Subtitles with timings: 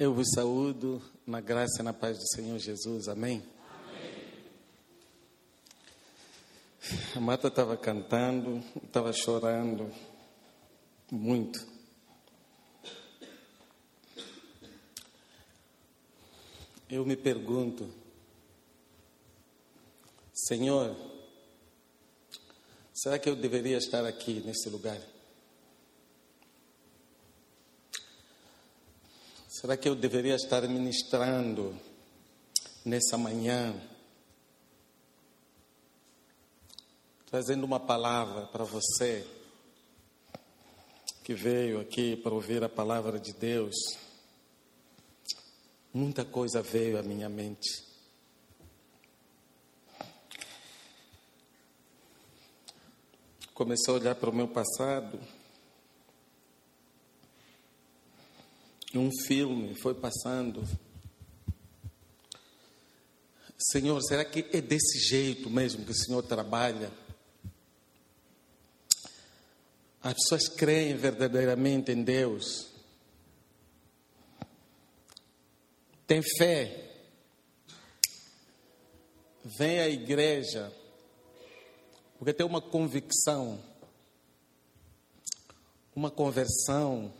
[0.00, 3.06] Eu vos saúdo na graça e na paz do Senhor Jesus.
[3.06, 3.42] Amém?
[3.70, 4.24] Amém.
[7.14, 9.92] A Marta estava cantando, estava chorando
[11.12, 11.62] muito.
[16.88, 17.86] Eu me pergunto,
[20.32, 20.96] Senhor,
[22.94, 24.98] será que eu deveria estar aqui nesse lugar?
[29.60, 31.78] Será que eu deveria estar ministrando
[32.82, 33.78] nessa manhã?
[37.26, 39.22] Trazendo uma palavra para você
[41.22, 43.74] que veio aqui para ouvir a palavra de Deus.
[45.92, 47.84] Muita coisa veio à minha mente.
[53.52, 55.20] Comecei a olhar para o meu passado
[58.98, 60.62] um filme foi passando.
[63.58, 66.90] Senhor, será que é desse jeito mesmo que o Senhor trabalha?
[70.02, 72.68] As pessoas creem verdadeiramente em Deus.
[76.06, 76.88] Tem fé.
[79.44, 80.72] Vem à igreja
[82.20, 83.58] porque tem uma convicção,
[85.96, 87.10] uma conversão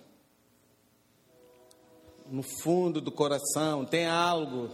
[2.30, 4.70] no fundo do coração, tem algo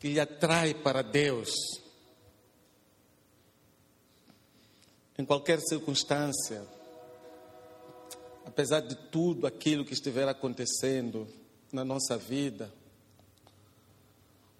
[0.00, 1.54] que lhe atrai para Deus.
[5.16, 6.66] Em qualquer circunstância,
[8.44, 11.28] apesar de tudo aquilo que estiver acontecendo
[11.72, 12.72] na nossa vida,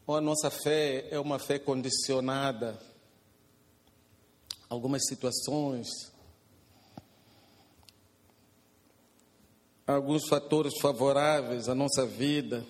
[0.06, 2.78] ou a nossa fé é uma fé condicionada
[4.68, 6.11] algumas situações,
[9.94, 12.64] alguns fatores favoráveis à nossa vida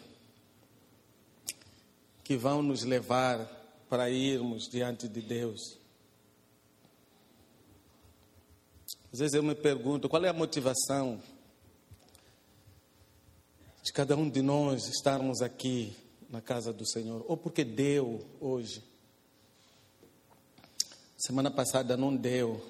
[2.25, 3.45] que vão nos levar
[3.89, 5.79] para irmos diante de Deus.
[9.13, 11.21] Às vezes eu me pergunto qual é a motivação
[13.83, 15.95] de cada um de nós estarmos aqui
[16.31, 18.83] na casa do Senhor, ou porque deu hoje.
[21.19, 22.61] Semana passada não deu.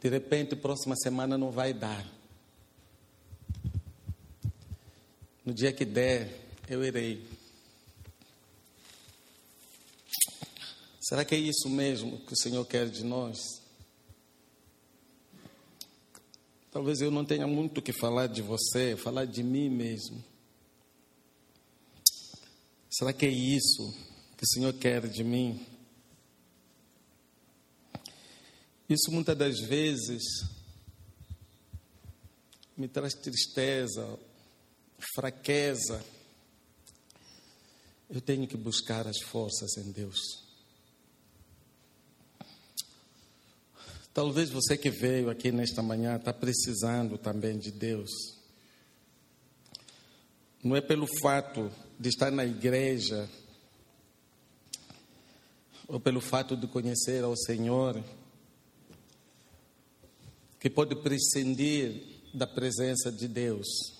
[0.00, 2.04] De repente, próxima semana não vai dar.
[5.44, 6.30] No dia que der,
[6.68, 7.22] eu irei.
[11.00, 13.38] Será que é isso mesmo que o Senhor quer de nós?
[16.72, 20.24] Talvez eu não tenha muito o que falar de você, falar de mim mesmo.
[22.90, 23.92] Será que é isso
[24.38, 25.64] que o Senhor quer de mim?
[28.88, 30.22] Isso muitas das vezes
[32.76, 34.18] me traz tristeza,
[34.98, 36.04] fraqueza,
[38.10, 40.44] eu tenho que buscar as forças em Deus.
[44.12, 48.10] Talvez você que veio aqui nesta manhã está precisando também de Deus.
[50.62, 53.28] Não é pelo fato de estar na igreja
[55.88, 58.02] ou pelo fato de conhecer ao Senhor
[60.60, 62.00] que pode prescindir
[62.32, 63.93] da presença de Deus.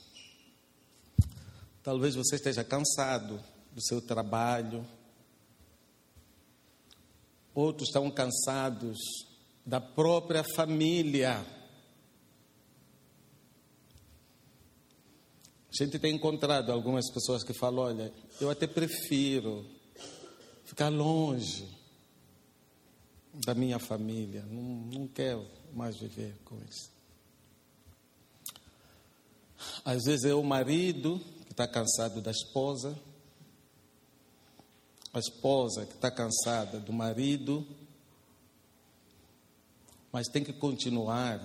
[1.84, 3.39] Talvez você esteja cansado
[3.71, 4.87] do seu trabalho.
[7.55, 8.99] Outros estão cansados
[9.67, 11.45] da própria família.
[15.71, 19.66] A gente tem encontrado algumas pessoas que falam: olha, eu até prefiro
[20.65, 21.69] ficar longe
[23.45, 24.62] da minha família, não,
[25.01, 26.91] não quero mais viver com isso.
[29.84, 31.21] Às vezes é o marido
[31.54, 32.98] está cansado da esposa,
[35.12, 37.65] a esposa que está cansada do marido,
[40.10, 41.41] mas tem que continuar,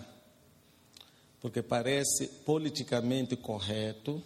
[1.40, 4.20] porque parece politicamente correto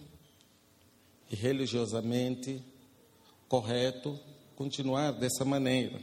[1.29, 2.63] e religiosamente
[3.49, 4.17] correto
[4.55, 5.99] continuar dessa maneira.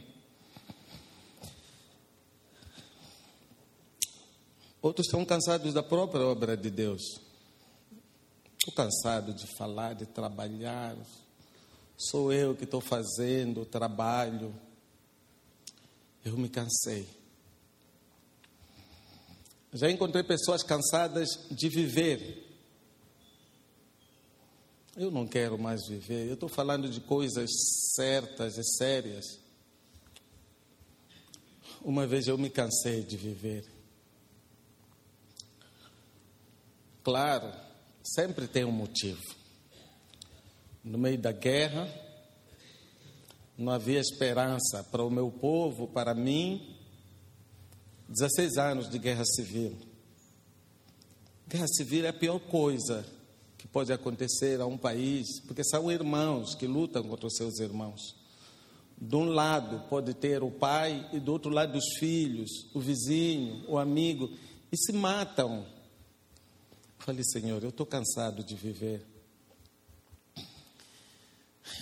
[4.79, 7.30] Outros estão cansados da própria obra de Deus.
[8.61, 10.95] Estou cansado de falar, de trabalhar.
[11.97, 14.53] Sou eu que estou fazendo o trabalho.
[16.23, 17.09] Eu me cansei.
[19.73, 22.55] Já encontrei pessoas cansadas de viver.
[24.95, 26.27] Eu não quero mais viver.
[26.27, 27.49] Eu estou falando de coisas
[27.95, 29.25] certas e sérias.
[31.81, 33.65] Uma vez eu me cansei de viver.
[37.03, 37.70] Claro,
[38.03, 39.21] sempre tem um motivo.
[40.83, 41.87] No meio da guerra,
[43.57, 46.75] não havia esperança para o meu povo, para mim.
[48.09, 49.77] 16 anos de guerra civil.
[51.47, 53.05] Guerra civil é a pior coisa
[53.57, 58.15] que pode acontecer a um país, porque são irmãos que lutam contra os seus irmãos.
[58.97, 63.63] De um lado pode ter o pai e do outro lado os filhos, o vizinho,
[63.67, 64.31] o amigo,
[64.71, 65.65] e se matam.
[67.01, 69.03] Falei, Senhor, eu estou cansado de viver.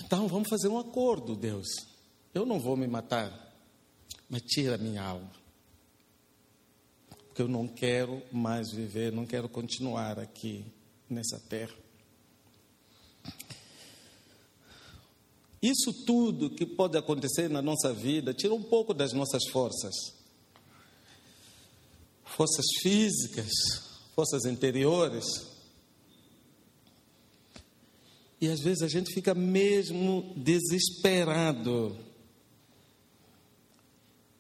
[0.06, 1.68] Então vamos fazer um acordo, Deus.
[2.34, 3.54] Eu não vou me matar,
[4.30, 5.30] mas tira minha alma.
[7.10, 10.66] Porque eu não quero mais viver, não quero continuar aqui
[11.10, 11.76] nessa terra.
[15.62, 19.94] Isso tudo que pode acontecer na nossa vida tira um pouco das nossas forças.
[22.24, 23.89] Forças físicas,
[24.20, 25.26] forças interiores.
[28.42, 31.98] E às vezes a gente fica mesmo desesperado.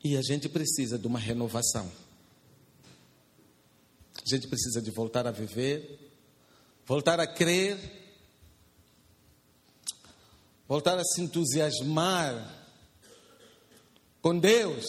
[0.04, 1.90] E a gente precisa de uma renovação.
[4.16, 6.10] A gente precisa de voltar a viver
[6.86, 7.78] voltar a crer,
[10.68, 12.66] voltar a se entusiasmar
[14.20, 14.88] com Deus,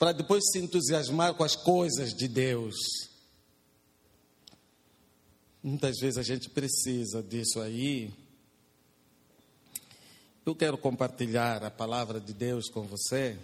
[0.00, 3.07] para depois se entusiasmar com as coisas de Deus.
[5.62, 8.12] Muitas vezes a gente precisa disso aí.
[10.46, 13.36] Eu quero compartilhar a palavra de Deus com você.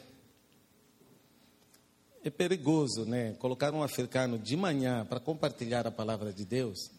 [2.23, 3.33] É perigoso, né?
[3.35, 6.91] Colocar um africano de manhã para compartilhar a palavra de Deus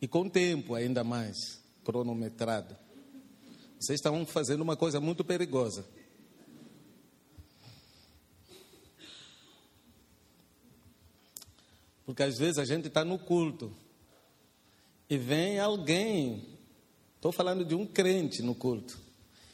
[0.00, 2.76] e com tempo ainda mais cronometrado.
[3.80, 5.84] Vocês estão fazendo uma coisa muito perigosa.
[12.04, 13.74] Porque às vezes a gente está no culto
[15.08, 16.46] e vem alguém,
[17.16, 18.98] estou falando de um crente no culto.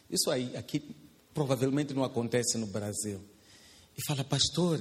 [0.08, 0.94] Isso aí, aqui
[1.34, 3.20] provavelmente não acontece no Brasil.
[3.96, 4.80] E fala, pastor,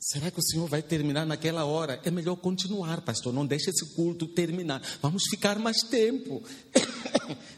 [0.00, 2.00] Será que o Senhor vai terminar naquela hora?
[2.04, 3.32] É melhor continuar, pastor.
[3.32, 4.80] Não deixe esse culto terminar.
[5.02, 6.42] Vamos ficar mais tempo.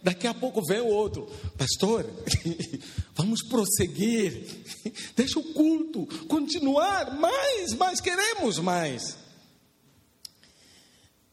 [0.03, 1.27] Daqui a pouco vem o outro.
[1.57, 2.05] Pastor,
[3.15, 4.65] vamos prosseguir.
[5.17, 9.17] Deixa o culto continuar mais, mais queremos mais.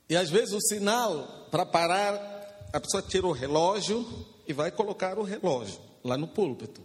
[0.09, 4.05] E às vezes o sinal para parar, a pessoa tira o relógio
[4.47, 6.81] e vai colocar o relógio lá no púlpito.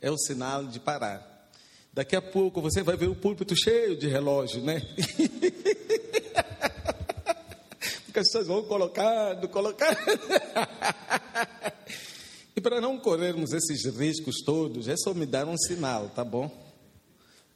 [0.00, 1.50] É o sinal de parar.
[1.92, 4.82] Daqui a pouco você vai ver o púlpito cheio de relógio, né?
[8.14, 9.98] Porque as pessoas vão colocando, colocando.
[12.54, 16.48] e para não corrermos esses riscos todos, é só me dar um sinal, tá bom?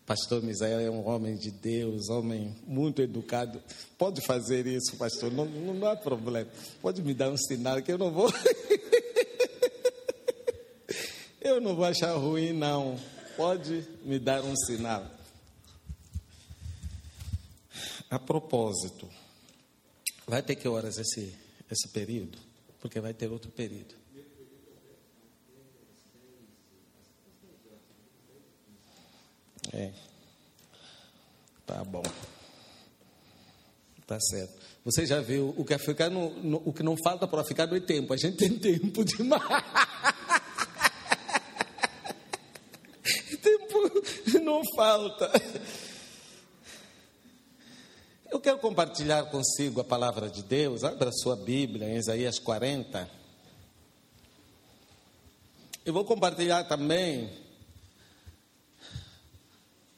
[0.05, 3.63] Pastor Misael é um homem de Deus, homem muito educado.
[3.97, 6.51] Pode fazer isso, pastor, não, não há problema.
[6.83, 8.33] Pode me dar um sinal que eu não vou.
[11.41, 12.99] eu não vou achar ruim, não
[13.37, 15.07] pode me dar um sinal?
[18.11, 19.09] A propósito,
[20.29, 21.35] vai ter que horas esse,
[21.71, 22.39] esse período?
[22.81, 23.95] Porque vai ter outro período.
[29.73, 29.93] É.
[31.67, 32.03] Tá bom.
[34.07, 34.55] Tá certo.
[34.85, 37.67] Você já viu o que é ficar no, no, o que não falta para ficar
[37.67, 38.15] no tempo.
[38.15, 39.43] A gente tem tempo demais.
[44.43, 45.31] não falta.
[48.49, 50.83] Quero compartilhar consigo a palavra de Deus.
[50.83, 53.07] Abra sua Bíblia em Isaías 40.
[55.85, 57.31] Eu vou compartilhar também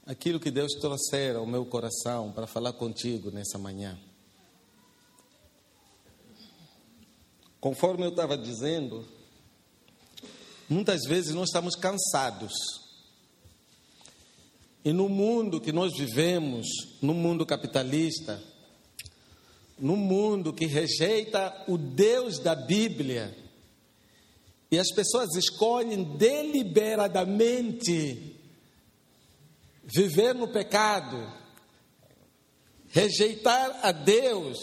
[0.04, 3.96] aquilo que Deus trouxer ao meu coração para falar contigo nessa manhã.
[7.60, 9.06] Conforme eu estava dizendo,
[10.68, 12.52] muitas vezes nós estamos cansados
[14.84, 16.68] e no mundo que nós vivemos,
[17.02, 18.40] no mundo capitalista,
[19.78, 23.36] no mundo que rejeita o Deus da Bíblia,
[24.70, 28.36] e as pessoas escolhem deliberadamente
[29.84, 31.30] viver no pecado,
[32.88, 34.58] rejeitar a Deus,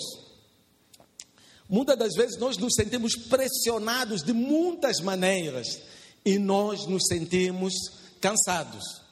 [1.69, 5.67] muitas das vezes nós nos sentimos pressionados de muitas maneiras
[6.25, 7.73] e nós nos sentimos
[8.19, 9.06] cansados.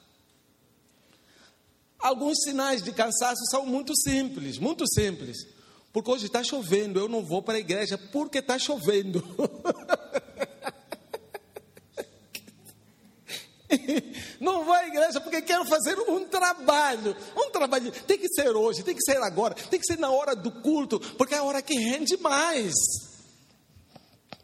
[2.06, 5.44] Alguns sinais de cansaço são muito simples, muito simples.
[5.92, 9.20] Porque hoje está chovendo, eu não vou para a igreja porque está chovendo.
[14.38, 17.16] não vou à igreja porque quero fazer um trabalho.
[17.36, 17.90] Um trabalho.
[17.90, 21.00] Tem que ser hoje, tem que ser agora, tem que ser na hora do culto,
[21.18, 22.72] porque é a hora que rende mais.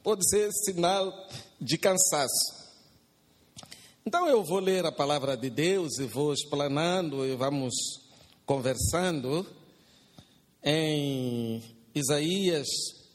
[0.02, 1.14] Pode ser sinal
[1.60, 2.61] de cansaço.
[4.04, 7.72] Então eu vou ler a palavra de Deus e vou explanando e vamos
[8.44, 9.46] conversando
[10.60, 11.62] em
[11.94, 12.66] Isaías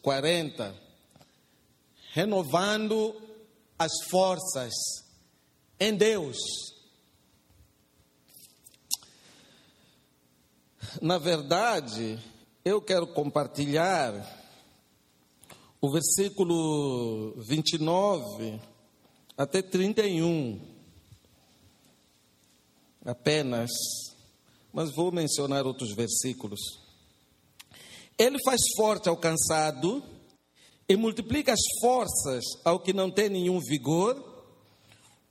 [0.02, 0.74] 40,
[2.14, 3.14] renovando
[3.78, 4.74] as forças
[5.78, 6.38] em Deus.
[11.02, 12.18] Na verdade,
[12.64, 14.14] eu quero compartilhar
[15.82, 18.62] o versículo 29
[19.38, 20.77] até 31.
[23.08, 23.72] Apenas,
[24.74, 26.60] mas vou mencionar outros versículos.
[28.18, 30.04] Ele faz forte ao cansado
[30.90, 34.44] e multiplica as forças ao que não tem nenhum vigor.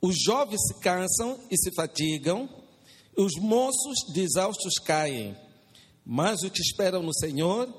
[0.01, 2.49] Os jovens se cansam e se fatigam,
[3.15, 5.37] os moços de exaustos caem.
[6.03, 7.71] Mas os que esperam no Senhor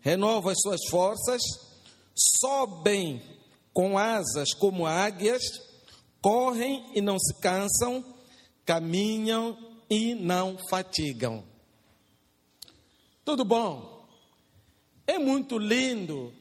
[0.00, 1.42] renovam as suas forças,
[2.14, 3.20] sobem
[3.74, 5.42] com asas como águias,
[6.22, 8.13] correm e não se cansam,
[8.64, 9.56] caminham
[9.88, 11.44] e não fatigam.
[13.24, 14.06] Tudo bom?
[15.06, 16.32] É muito lindo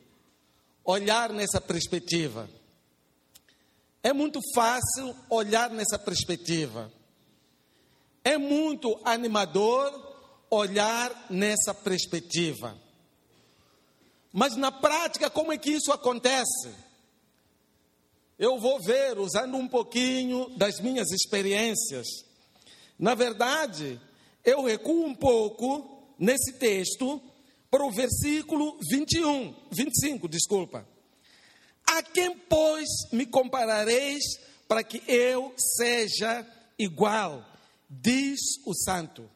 [0.83, 2.49] olhar nessa perspectiva.
[4.01, 6.91] É muito fácil olhar nessa perspectiva.
[8.23, 9.91] É muito animador
[10.49, 12.77] olhar nessa perspectiva.
[14.31, 16.73] Mas na prática, como é que isso acontece?
[18.37, 22.07] Eu vou ver, usando um pouquinho das minhas experiências.
[22.97, 23.99] Na verdade,
[24.43, 27.21] eu recuo um pouco nesse texto
[27.69, 30.87] para o versículo 21, 25, desculpa.
[31.85, 34.23] A quem, pois, me comparareis
[34.67, 36.45] para que eu seja
[36.77, 37.45] igual?
[37.89, 39.29] Diz o santo.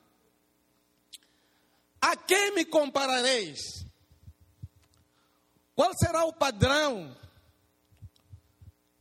[2.02, 3.60] A quem me comparareis?
[5.76, 7.16] Qual será o padrão?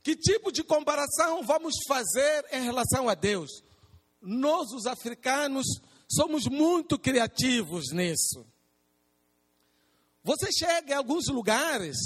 [0.07, 3.51] Que tipo de comparação vamos fazer em relação a Deus?
[4.23, 5.67] Nós, os africanos,
[6.09, 8.47] somos muito criativos nisso.
[10.23, 11.97] Você chega em alguns lugares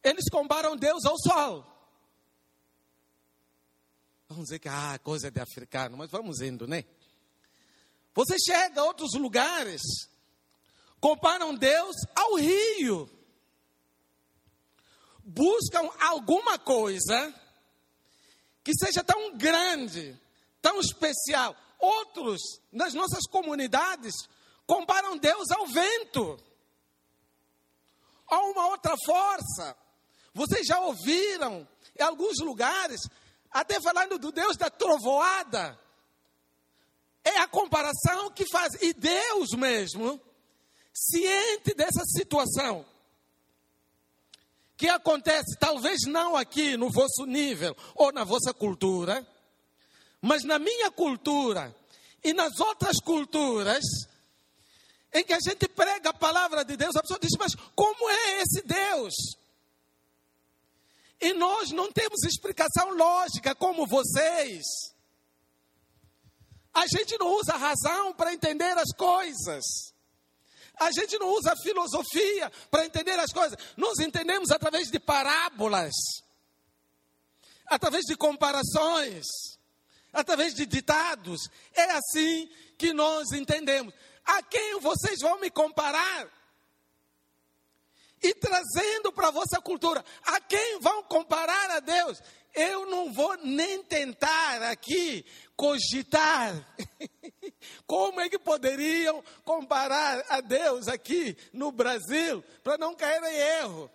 [0.00, 1.66] eles comparam Deus ao sol.
[4.28, 6.84] Vamos dizer que ah, coisa de africano, mas vamos indo, né?
[8.14, 9.82] Você chega a outros lugares,
[11.00, 13.10] comparam Deus ao rio.
[15.24, 17.32] Buscam alguma coisa
[18.64, 20.18] que seja tão grande,
[20.60, 21.56] tão especial.
[21.78, 24.14] Outros, nas nossas comunidades,
[24.66, 26.38] comparam Deus ao vento,
[28.28, 29.76] a uma outra força.
[30.32, 31.66] Vocês já ouviram
[31.98, 33.00] em alguns lugares,
[33.50, 35.78] até falando do Deus da trovoada.
[37.24, 38.74] É a comparação que faz.
[38.80, 40.20] E Deus mesmo,
[40.92, 42.84] ciente dessa situação,
[44.76, 49.26] que acontece, talvez não aqui no vosso nível ou na vossa cultura,
[50.20, 51.74] mas na minha cultura
[52.22, 53.82] e nas outras culturas,
[55.12, 58.40] em que a gente prega a palavra de Deus, a pessoa diz: Mas como é
[58.40, 59.14] esse Deus?
[61.20, 64.62] E nós não temos explicação lógica como vocês.
[66.74, 69.91] A gente não usa razão para entender as coisas.
[70.78, 73.56] A gente não usa filosofia para entender as coisas.
[73.76, 75.92] Nós entendemos através de parábolas,
[77.66, 79.26] através de comparações,
[80.12, 81.48] através de ditados.
[81.74, 82.48] É assim
[82.78, 83.94] que nós entendemos.
[84.24, 86.30] A quem vocês vão me comparar?
[88.22, 90.04] e trazendo para a vossa cultura.
[90.24, 92.22] A quem vão comparar a Deus?
[92.54, 95.24] Eu não vou nem tentar aqui
[95.56, 96.54] cogitar
[97.86, 103.90] como é que poderiam comparar a Deus aqui no Brasil para não cair em erro.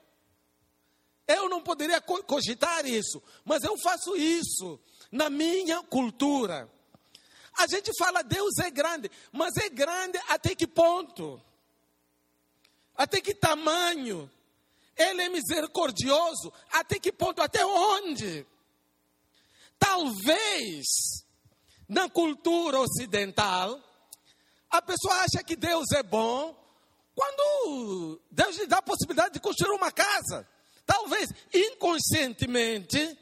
[1.27, 4.79] Eu não poderia cogitar isso, mas eu faço isso
[5.11, 6.69] na minha cultura.
[7.57, 11.41] A gente fala Deus é grande, mas é grande até que ponto?
[12.95, 14.31] Até que tamanho?
[14.97, 16.51] Ele é misericordioso.
[16.71, 17.41] Até que ponto?
[17.41, 18.45] Até onde?
[19.77, 20.85] Talvez
[21.87, 23.81] na cultura ocidental
[24.69, 26.55] a pessoa acha que Deus é bom
[27.15, 30.47] quando Deus lhe dá a possibilidade de construir uma casa.
[30.85, 33.17] Talvez inconscientemente,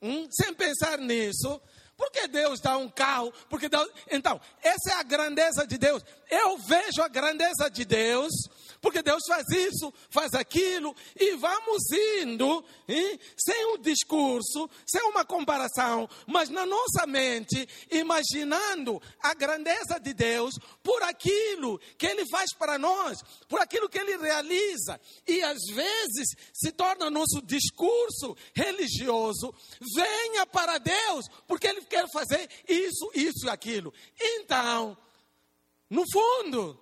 [0.00, 1.60] hum, sem pensar nisso,
[1.96, 3.32] porque Deus dá um carro?
[3.48, 3.88] Porque Deus...
[4.10, 6.04] Então, essa é a grandeza de Deus.
[6.28, 8.32] Eu vejo a grandeza de Deus
[8.82, 11.82] porque Deus faz isso, faz aquilo, e vamos
[12.20, 13.18] indo, hein?
[13.38, 20.54] sem um discurso, sem uma comparação, mas na nossa mente, imaginando a grandeza de Deus
[20.82, 26.34] por aquilo que Ele faz para nós, por aquilo que Ele realiza, e às vezes
[26.52, 29.54] se torna nosso discurso religioso,
[29.94, 33.94] venha para Deus, porque Ele quer fazer isso, isso e aquilo.
[34.20, 34.98] Então,
[35.88, 36.81] no fundo,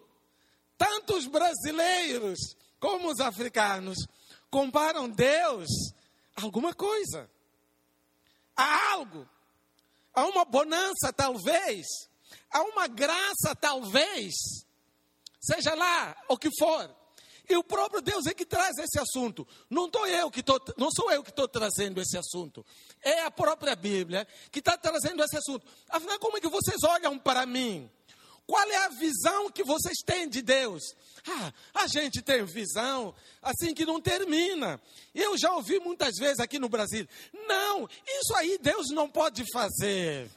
[0.81, 3.99] tanto os brasileiros como os africanos
[4.51, 5.69] comparam Deus
[6.35, 7.31] a alguma coisa,
[8.57, 9.29] a algo,
[10.15, 11.87] a uma bonança talvez,
[12.51, 14.33] a uma graça talvez,
[15.39, 16.97] seja lá o que for.
[17.47, 19.47] E o próprio Deus é que traz esse assunto.
[19.69, 22.65] Não, tô eu que tô, não sou eu que estou trazendo esse assunto.
[23.03, 25.67] É a própria Bíblia que está trazendo esse assunto.
[25.91, 27.91] Afinal, como é que vocês olham para mim?
[28.51, 30.83] Qual é a visão que vocês têm de Deus?
[31.25, 34.83] Ah, a gente tem visão assim que não termina.
[35.15, 37.07] Eu já ouvi muitas vezes aqui no Brasil:
[37.47, 40.29] não, isso aí Deus não pode fazer.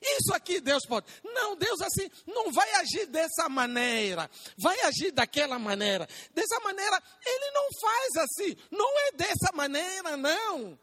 [0.00, 1.04] Isso aqui Deus pode.
[1.22, 6.08] Não, Deus assim não vai agir dessa maneira, vai agir daquela maneira.
[6.32, 10.78] Dessa maneira, Ele não faz assim, não é dessa maneira, não.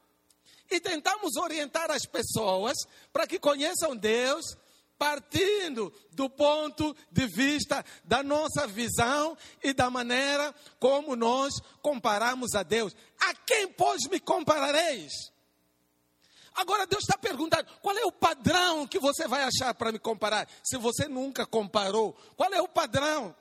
[0.70, 2.78] E tentamos orientar as pessoas
[3.12, 4.56] para que conheçam Deus
[5.04, 12.64] partindo do ponto de vista da nossa visão e da maneira como nós comparamos a
[12.64, 12.96] Deus.
[13.20, 15.12] A quem, pois, me comparareis?
[16.56, 20.48] Agora Deus está perguntando: qual é o padrão que você vai achar para me comparar?
[20.64, 23.36] Se você nunca comparou, qual é o padrão?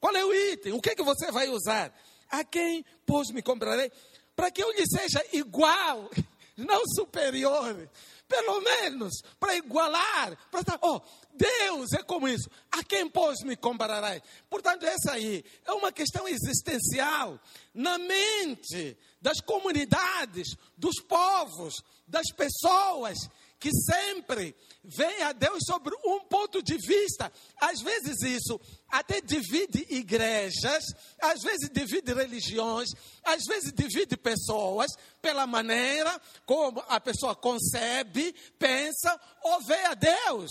[0.00, 0.72] Qual é o item?
[0.72, 1.94] O que, é que você vai usar?
[2.30, 3.92] A quem, pois, me compararei?
[4.34, 6.10] Para que eu lhe seja igual,
[6.56, 7.86] não superior
[8.30, 11.00] pelo menos para igualar, para estar, oh,
[11.34, 14.22] Deus é como isso, a quem pois me comparará?
[14.48, 17.40] Portanto, essa aí é uma questão existencial
[17.74, 23.18] na mente das comunidades, dos povos, das pessoas
[23.58, 27.32] que sempre vem a Deus sobre um ponto de vista.
[27.60, 28.60] Às vezes isso
[28.90, 30.84] até divide igrejas,
[31.20, 32.88] às vezes divide religiões,
[33.22, 34.90] às vezes divide pessoas
[35.22, 40.50] pela maneira como a pessoa concebe, pensa ou vê a Deus.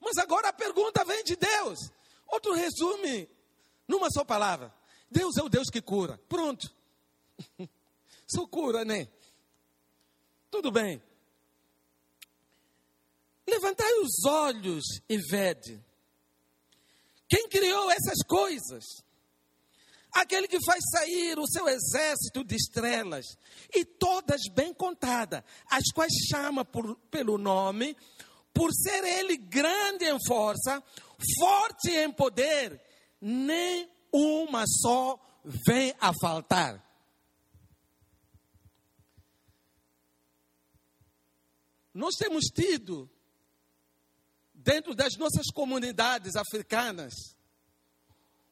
[0.00, 1.78] Mas agora a pergunta vem de Deus.
[2.26, 3.28] Outro resume
[3.86, 4.72] numa só palavra:
[5.10, 6.18] Deus é o Deus que cura.
[6.28, 6.70] Pronto.
[8.26, 9.08] Só cura, né?
[10.50, 11.02] Tudo bem.
[13.46, 15.78] Levantai os olhos e vede.
[17.32, 18.84] Quem criou essas coisas?
[20.12, 23.24] Aquele que faz sair o seu exército de estrelas,
[23.74, 27.96] e todas bem contadas, as quais chama por, pelo nome,
[28.52, 30.84] por ser ele grande em força,
[31.40, 32.78] forte em poder,
[33.18, 36.86] nem uma só vem a faltar.
[41.94, 43.10] Nós temos tido
[44.62, 47.12] dentro das nossas comunidades africanas,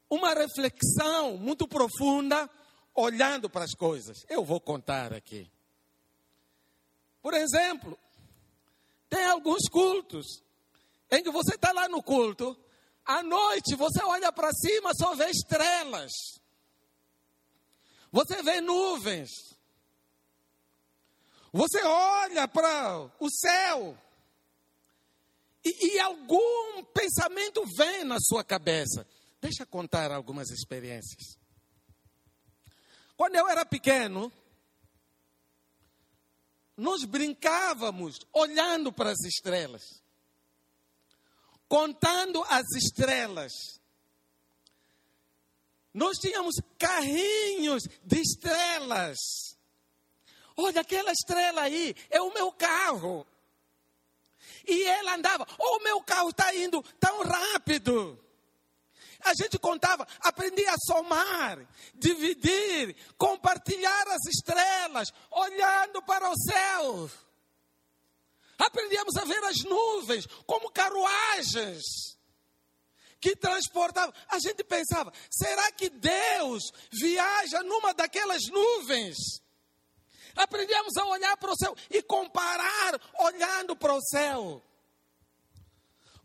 [0.08, 2.50] uma reflexão muito profunda,
[2.94, 4.24] olhando para as coisas.
[4.28, 5.50] Eu vou contar aqui.
[7.22, 7.98] Por exemplo,
[9.08, 10.42] tem alguns cultos
[11.10, 12.58] em que você está lá no culto,
[13.04, 16.10] à noite você olha para cima, só vê estrelas,
[18.10, 19.30] você vê nuvens,
[21.52, 23.96] você olha para o céu
[25.64, 29.06] e, e algum pensamento vem na sua cabeça.
[29.40, 31.38] Deixa eu contar algumas experiências.
[33.16, 34.32] Quando eu era pequeno,
[36.76, 40.02] nós brincávamos olhando para as estrelas,
[41.68, 43.52] contando as estrelas.
[45.92, 49.18] Nós tínhamos carrinhos de estrelas.
[50.56, 53.26] Olha, aquela estrela aí é o meu carro.
[54.66, 58.18] E ela andava, oh, meu carro está indo tão rápido.
[59.22, 67.10] A gente contava, aprendia a somar, dividir, compartilhar as estrelas, olhando para o céu.
[68.58, 71.82] Aprendíamos a ver as nuvens como carruagens
[73.20, 74.14] que transportavam.
[74.28, 79.16] A gente pensava, será que Deus viaja numa daquelas nuvens?
[80.36, 84.62] Aprendemos a olhar para o céu e comparar olhando para o céu.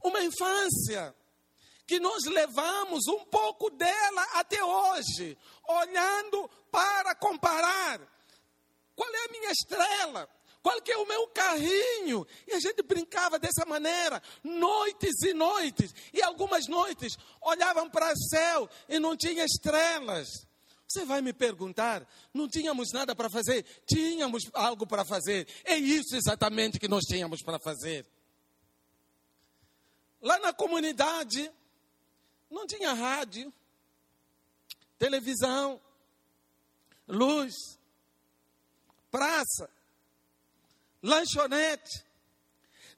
[0.03, 1.15] Uma infância
[1.87, 5.37] que nós levamos um pouco dela até hoje,
[5.67, 7.99] olhando para comparar.
[8.95, 10.29] Qual é a minha estrela?
[10.65, 12.25] Qual que é o meu carrinho?
[12.47, 15.93] E a gente brincava dessa maneira, noites e noites.
[16.11, 20.47] E algumas noites olhavam para o céu e não tinha estrelas.
[20.95, 23.65] Você vai me perguntar, não tínhamos nada para fazer?
[23.85, 25.45] Tínhamos algo para fazer.
[25.65, 28.07] É isso exatamente que nós tínhamos para fazer.
[30.21, 31.51] Lá na comunidade,
[32.49, 33.53] não tinha rádio,
[34.97, 35.81] televisão,
[37.05, 37.53] luz,
[39.11, 39.69] praça,
[41.03, 42.05] lanchonete,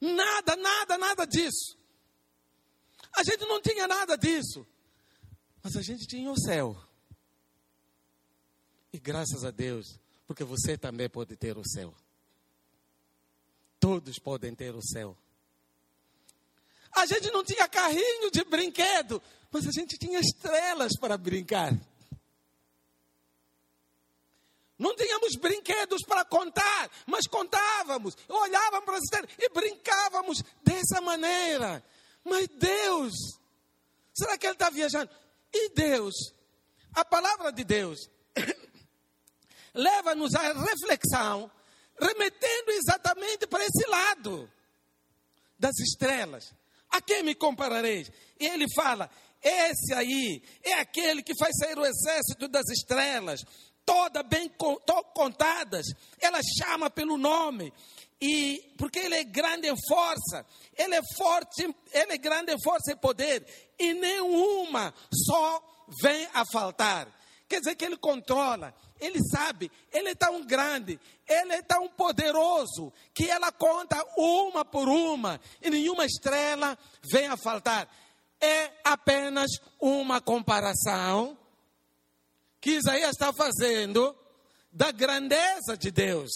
[0.00, 1.76] nada, nada, nada disso.
[3.12, 4.64] A gente não tinha nada disso,
[5.64, 6.87] mas a gente tinha o céu.
[8.92, 11.94] E graças a Deus, porque você também pode ter o céu.
[13.78, 15.16] Todos podem ter o céu.
[16.92, 21.72] A gente não tinha carrinho de brinquedo, mas a gente tinha estrelas para brincar.
[24.78, 31.84] Não tínhamos brinquedos para contar, mas contávamos, olhávamos para as estrelas e brincávamos dessa maneira.
[32.24, 33.12] Mas Deus,
[34.14, 35.10] será que Ele está viajando?
[35.52, 36.14] E Deus,
[36.94, 38.08] a palavra de Deus,
[39.74, 41.50] leva-nos à reflexão,
[42.00, 44.50] remetendo exatamente para esse lado
[45.58, 46.52] das estrelas.
[46.90, 48.10] A quem me comparareis?
[48.40, 49.10] E ele fala:
[49.42, 53.44] esse aí é aquele que faz sair o exército das estrelas
[53.88, 54.50] toda bem
[55.14, 55.86] contadas,
[56.20, 57.72] ela chama pelo nome.
[58.20, 60.44] E porque ele é grande em força,
[60.76, 63.46] ele é forte, ele é grande em força e poder,
[63.78, 64.92] e nenhuma
[65.26, 67.08] só vem a faltar.
[67.48, 72.92] Quer dizer que ele controla, ele sabe, ele é tão grande, ele é tão poderoso,
[73.14, 76.76] que ela conta uma por uma, e nenhuma estrela
[77.10, 77.88] vem a faltar.
[78.40, 81.36] É apenas uma comparação
[82.60, 84.14] que Isaías está fazendo
[84.70, 86.30] da grandeza de Deus.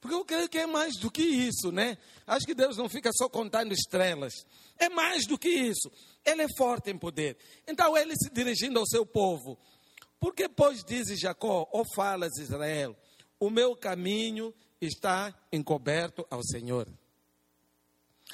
[0.00, 1.98] Porque eu creio que é mais do que isso, né?
[2.26, 4.32] Acho que Deus não fica só contando estrelas.
[4.82, 5.92] É mais do que isso.
[6.24, 7.36] Ele é forte em poder.
[7.68, 9.56] Então ele se dirigindo ao seu povo.
[10.18, 12.96] Porque, pois, diz Jacó, ou falas Israel,
[13.38, 16.88] o meu caminho está encoberto ao Senhor.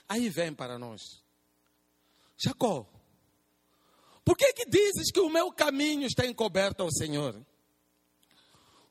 [0.08, 1.22] Aí vem para nós.
[2.38, 2.86] Jacó,
[4.24, 7.38] por que, que dizes que o meu caminho está encoberto ao Senhor?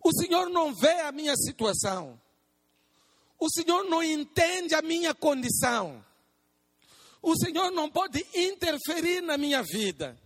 [0.04, 2.22] O Senhor não vê a minha situação.
[3.40, 6.06] O Senhor não entende a minha condição.
[7.28, 10.18] O Senhor não pode interferir na minha vida.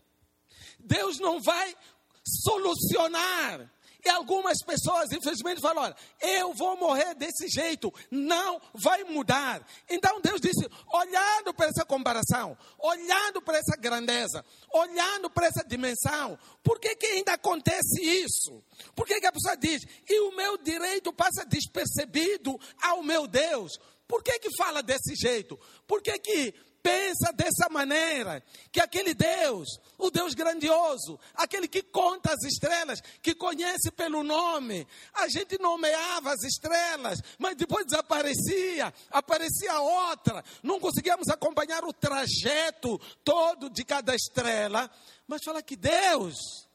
[0.79, 1.75] Deus não vai
[2.23, 3.67] solucionar
[4.05, 9.65] e algumas pessoas, infelizmente, falam: olha, eu vou morrer desse jeito, não vai mudar.
[9.89, 16.37] Então Deus disse: olhando para essa comparação, olhando para essa grandeza, olhando para essa dimensão,
[16.61, 18.63] por que, que ainda acontece isso?
[18.95, 23.79] Por que, que a pessoa diz: e o meu direito passa despercebido ao meu Deus?
[24.07, 25.59] Por que, que fala desse jeito?
[25.87, 32.33] Por que, que pensa dessa maneira, que aquele Deus, o Deus grandioso, aquele que conta
[32.33, 39.79] as estrelas, que conhece pelo nome, a gente nomeava as estrelas, mas depois desaparecia, aparecia
[39.79, 44.89] outra, não conseguíamos acompanhar o trajeto todo de cada estrela,
[45.27, 46.67] mas fala que Deus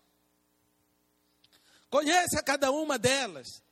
[1.90, 3.65] conhece a cada uma delas.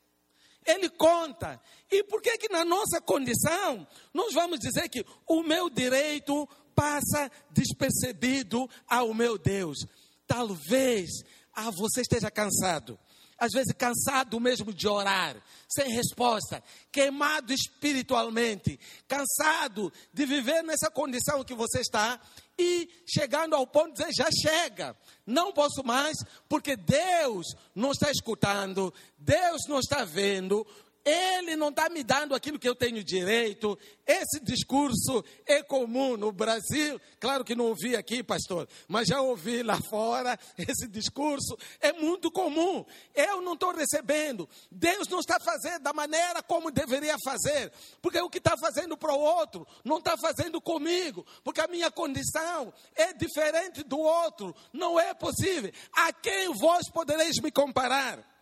[0.64, 1.60] Ele conta.
[1.90, 7.30] E por que que na nossa condição nós vamos dizer que o meu direito passa
[7.50, 9.78] despercebido ao meu Deus?
[10.26, 11.10] Talvez
[11.54, 12.98] ah, você esteja cansado.
[13.36, 15.36] Às vezes cansado mesmo de orar,
[15.68, 22.20] sem resposta, queimado espiritualmente, cansado de viver nessa condição que você está
[22.58, 26.16] e chegando ao ponto de dizer: já chega, não posso mais,
[26.48, 30.66] porque Deus não está escutando, Deus não está vendo,
[31.04, 33.78] ele não está me dando aquilo que eu tenho direito.
[34.06, 36.98] Esse discurso é comum no Brasil.
[37.20, 40.38] Claro que não ouvi aqui, pastor, mas já ouvi lá fora.
[40.56, 42.84] Esse discurso é muito comum.
[43.14, 44.48] Eu não estou recebendo.
[44.70, 47.70] Deus não está fazendo da maneira como deveria fazer.
[48.00, 51.26] Porque o que está fazendo para o outro não está fazendo comigo.
[51.42, 54.54] Porque a minha condição é diferente do outro.
[54.72, 55.70] Não é possível.
[55.92, 58.33] A quem vós podereis me comparar?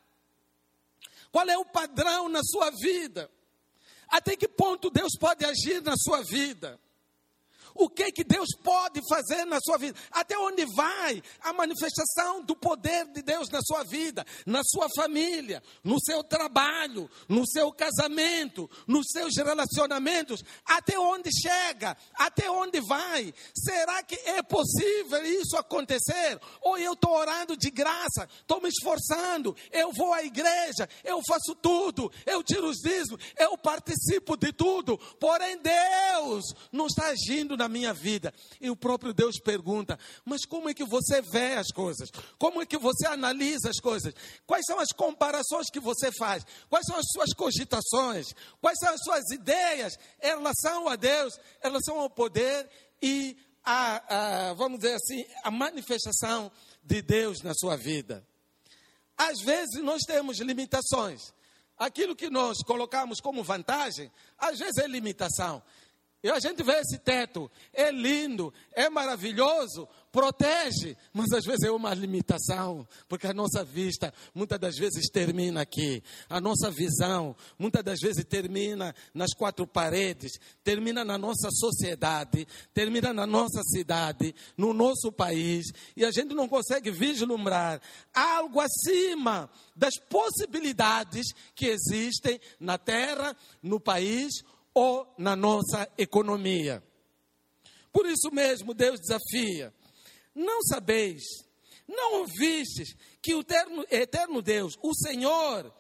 [1.33, 3.31] Qual é o padrão na sua vida?
[4.07, 6.79] Até que ponto Deus pode agir na sua vida?
[7.75, 9.99] O que que Deus pode fazer na sua vida?
[10.11, 15.63] Até onde vai a manifestação do poder de Deus na sua vida, na sua família,
[15.83, 20.43] no seu trabalho, no seu casamento, nos seus relacionamentos?
[20.65, 21.97] Até onde chega?
[22.15, 23.33] Até onde vai?
[23.55, 26.39] Será que é possível isso acontecer?
[26.61, 31.55] Ou eu estou orando de graça, estou me esforçando, eu vou à igreja, eu faço
[31.55, 37.69] tudo, eu tiro os dízimos, eu participo de tudo, porém Deus não está agindo na
[37.69, 38.35] minha vida.
[38.61, 42.11] E o próprio Deus pergunta: mas como é que você vê as coisas?
[42.39, 44.13] Como é que você analisa as coisas?
[44.47, 46.45] Quais são as comparações que você faz?
[46.69, 48.35] Quais são as suas cogitações?
[48.61, 52.69] Quais são as suas ideias em relação a Deus, em relação ao poder
[53.01, 56.51] e a, a vamos dizer assim, a manifestação
[56.83, 58.27] de Deus na sua vida?
[59.17, 61.33] Às vezes nós temos limitações.
[61.79, 65.63] Aquilo que nós colocamos como vantagem, às vezes é limitação.
[66.23, 71.71] E a gente vê esse teto, é lindo, é maravilhoso, protege, mas às vezes é
[71.71, 77.83] uma limitação, porque a nossa vista muitas das vezes termina aqui, a nossa visão muitas
[77.83, 84.73] das vezes termina nas quatro paredes, termina na nossa sociedade, termina na nossa cidade, no
[84.73, 87.81] nosso país, e a gente não consegue vislumbrar
[88.15, 96.83] algo acima das possibilidades que existem na terra, no país ou na nossa economia.
[97.93, 99.73] Por isso mesmo, Deus desafia:
[100.35, 101.23] não sabeis,
[101.87, 105.73] não ouvistes que o eterno, eterno Deus, o Senhor,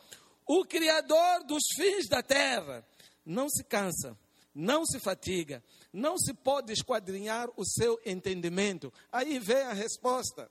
[0.46, 2.86] o Criador dos fins da terra,
[3.24, 4.18] não se cansa,
[4.54, 8.92] não se fatiga, não se pode esquadrinhar o seu entendimento.
[9.10, 10.50] Aí vem a resposta.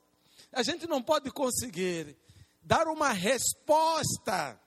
[0.51, 2.17] A gente não pode conseguir
[2.63, 4.59] dar uma resposta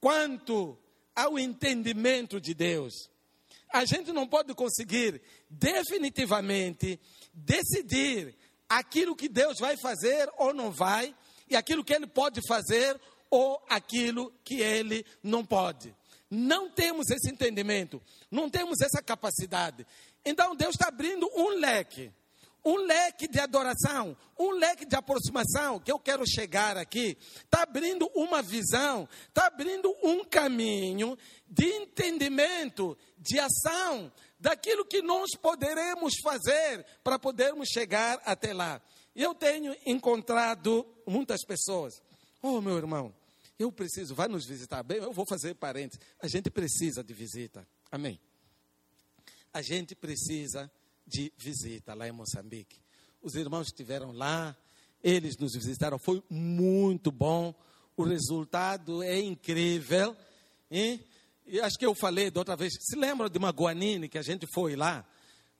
[0.00, 0.78] quanto
[1.20, 3.10] ao entendimento de Deus.
[3.70, 6.98] A gente não pode conseguir definitivamente
[7.34, 8.34] decidir
[8.66, 11.14] aquilo que Deus vai fazer ou não vai,
[11.48, 15.94] e aquilo que Ele pode fazer ou aquilo que Ele não pode.
[16.30, 19.86] Não temos esse entendimento, não temos essa capacidade.
[20.24, 22.10] Então Deus está abrindo um leque
[22.64, 28.10] um leque de adoração, um leque de aproximação que eu quero chegar aqui, está abrindo
[28.14, 31.16] uma visão, está abrindo um caminho
[31.48, 38.80] de entendimento, de ação, daquilo que nós poderemos fazer para podermos chegar até lá.
[39.14, 42.02] Eu tenho encontrado muitas pessoas,
[42.42, 43.14] oh meu irmão,
[43.58, 44.82] eu preciso, vai nos visitar.
[44.82, 48.18] Bem, eu vou fazer parênteses, a gente precisa de visita, amém?
[49.52, 50.70] A gente precisa
[51.10, 52.80] de visita lá em Moçambique.
[53.20, 54.56] Os irmãos estiveram lá,
[55.02, 57.52] eles nos visitaram, foi muito bom.
[57.96, 60.16] O resultado é incrível.
[60.70, 61.04] Hein?
[61.46, 62.72] E acho que eu falei da outra vez.
[62.80, 65.04] Se lembram de Maguanine que a gente foi lá?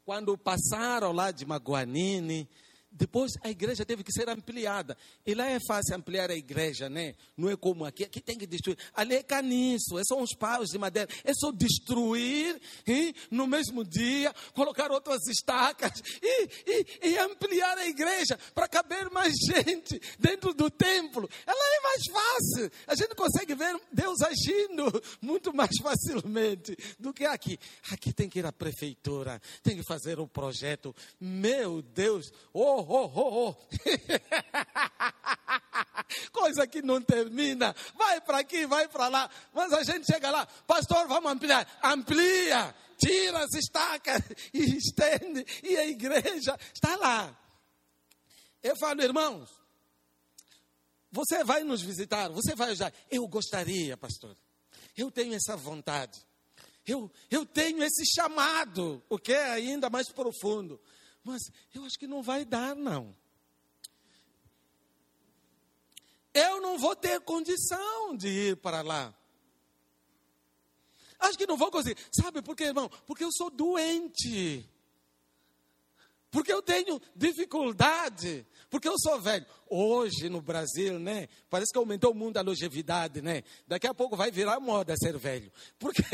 [0.04, 2.48] Quando passaram lá de Maguanine,
[2.92, 4.96] depois a igreja teve que ser ampliada.
[5.24, 7.14] E lá é fácil ampliar a igreja, né?
[7.37, 8.05] Não é como aqui.
[8.05, 8.76] Aqui tem que destruir.
[8.92, 11.09] Ali é caniço, é só uns paus de madeira.
[11.22, 17.87] É só destruir e no mesmo dia colocar outras estacas e, e, e ampliar a
[17.87, 21.29] igreja para caber mais gente dentro do templo.
[21.46, 22.70] Ela é mais fácil.
[22.88, 27.59] A gente consegue ver Deus agindo muito mais facilmente do que aqui.
[27.90, 30.94] Aqui tem que ir à prefeitura, tem que fazer um projeto.
[31.20, 33.57] Meu Deus, oh oh, oh, oh.
[36.33, 37.75] Coisa que não termina.
[37.95, 39.31] Vai para aqui, vai para lá.
[39.53, 41.66] Mas a gente chega lá, pastor, vamos ampliar.
[41.83, 44.21] Amplia, tira as estacas
[44.53, 45.47] e estende.
[45.62, 47.37] E a igreja está lá.
[48.62, 49.49] Eu falo, irmãos,
[51.11, 52.93] você vai nos visitar, você vai ajudar.
[53.11, 54.37] Eu gostaria, pastor.
[54.97, 56.21] Eu tenho essa vontade.
[56.87, 60.81] Eu, eu tenho esse chamado, o que é ainda mais profundo.
[61.22, 61.42] Mas
[61.74, 63.14] eu acho que não vai dar, não.
[66.33, 69.14] Eu não vou ter condição de ir para lá.
[71.18, 72.00] Acho que não vou conseguir.
[72.11, 72.88] Sabe por quê, irmão?
[73.06, 74.68] Porque eu sou doente.
[76.30, 78.46] Porque eu tenho dificuldade.
[78.70, 79.44] Porque eu sou velho.
[79.68, 81.28] Hoje no Brasil, né?
[81.50, 83.42] Parece que aumentou o mundo da longevidade, né?
[83.66, 85.52] Daqui a pouco vai virar moda ser velho.
[85.78, 86.02] Porque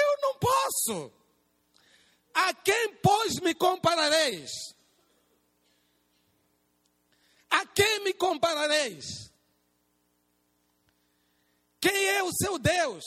[0.00, 0.20] eu
[2.34, 4.50] A quem, pois, me comparareis?
[7.50, 9.30] A quem me comparareis?
[11.80, 13.04] Quem é o seu Deus?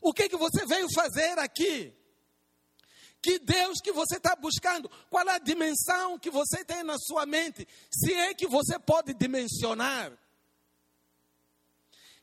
[0.00, 1.92] O que, que você veio fazer aqui?
[3.20, 4.88] Que Deus que você está buscando?
[5.10, 7.66] Qual é a dimensão que você tem na sua mente?
[7.90, 10.16] Se é que você pode dimensionar.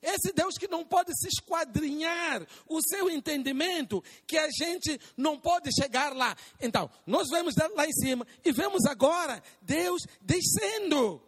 [0.04, 5.70] Esse Deus que não pode se esquadrinhar o seu entendimento, que a gente não pode
[5.74, 6.36] chegar lá.
[6.60, 11.22] Então, nós vemos lá em cima e vemos agora Deus descendo.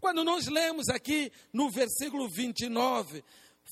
[0.00, 3.22] Quando nós lemos aqui no versículo 29,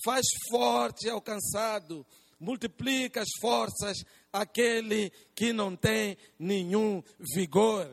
[0.05, 2.07] faz forte alcançado,
[2.39, 3.97] multiplica as forças
[4.33, 7.03] aquele que não tem nenhum
[7.35, 7.91] vigor.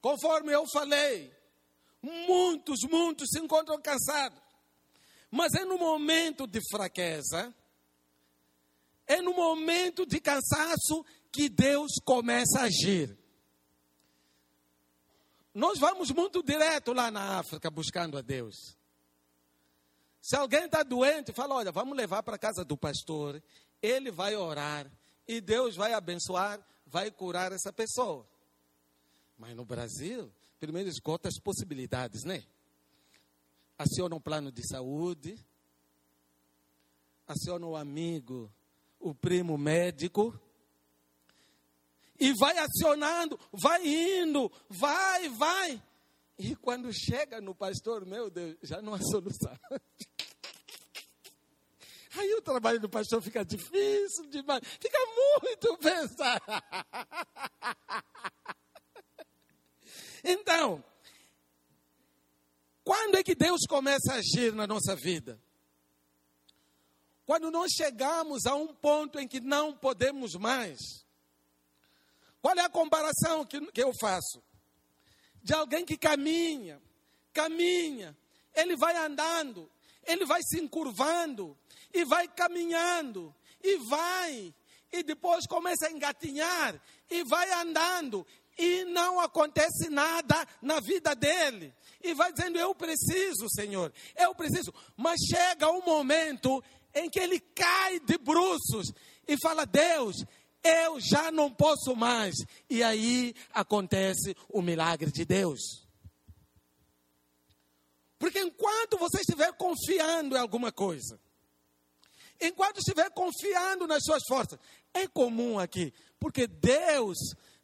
[0.00, 1.37] Conforme eu falei,
[2.02, 4.40] muitos, muitos se encontram cansados.
[5.30, 7.54] Mas é no momento de fraqueza,
[9.06, 13.16] é no momento de cansaço que Deus começa a agir.
[15.54, 18.76] Nós vamos muito direto lá na África buscando a Deus.
[20.20, 23.42] Se alguém está doente, fala: olha, vamos levar para a casa do pastor,
[23.82, 24.90] ele vai orar
[25.26, 28.26] e Deus vai abençoar, vai curar essa pessoa.
[29.36, 32.42] Mas no Brasil, primeiro esgota as possibilidades, né?
[33.78, 35.38] Aciona um plano de saúde,
[37.26, 38.52] aciona o amigo,
[38.98, 40.38] o primo médico,
[42.18, 45.80] e vai acionando, vai indo, vai, vai.
[46.36, 49.56] E quando chega no pastor, meu Deus, já não há solução.
[52.16, 54.98] Aí o trabalho do pastor fica difícil demais, fica
[55.40, 56.42] muito pesado.
[60.24, 60.82] Então,
[62.84, 65.40] quando é que Deus começa a agir na nossa vida?
[67.26, 70.78] Quando nós chegamos a um ponto em que não podemos mais.
[72.40, 74.42] Qual é a comparação que, que eu faço?
[75.42, 76.80] De alguém que caminha,
[77.32, 78.16] caminha,
[78.54, 79.70] ele vai andando,
[80.06, 81.56] ele vai se encurvando,
[81.92, 84.54] e vai caminhando, e vai,
[84.90, 88.26] e depois começa a engatinhar, e vai andando,
[88.58, 91.72] e não acontece nada na vida dele.
[92.02, 94.74] E vai dizendo: Eu preciso, Senhor, eu preciso.
[94.96, 98.92] Mas chega um momento em que ele cai de bruços
[99.26, 100.16] e fala: Deus,
[100.62, 102.34] eu já não posso mais.
[102.68, 105.86] E aí acontece o milagre de Deus.
[108.18, 111.20] Porque enquanto você estiver confiando em alguma coisa,
[112.40, 114.58] enquanto estiver confiando nas suas forças,
[114.92, 117.16] é comum aqui, porque Deus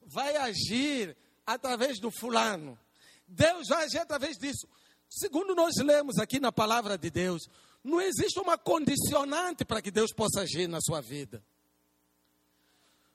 [0.06, 2.78] vai agir através do fulano.
[3.26, 4.68] Deus vai agir através disso.
[5.08, 7.48] Segundo nós lemos aqui na palavra de Deus,
[7.82, 11.42] não existe uma condicionante para que Deus possa agir na sua vida.